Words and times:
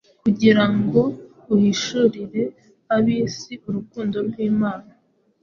kugira 0.23 0.63
ngo 0.77 1.03
ahishurire 1.53 2.43
ab’isi 2.95 3.53
urukundo 3.67 4.17
rw’Imana, 4.27 4.91